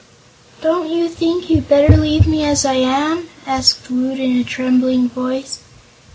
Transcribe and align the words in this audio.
"Don't 0.63 0.89
you 0.89 1.07
think 1.07 1.47
you'd 1.47 1.69
better 1.69 1.95
leave 1.95 2.25
me 2.25 2.43
as 2.43 2.65
I 2.65 2.73
am?" 2.73 3.29
asked 3.45 3.87
Woot 3.91 4.19
in 4.19 4.35
a 4.37 4.43
trembling 4.43 5.07
voice. 5.09 5.59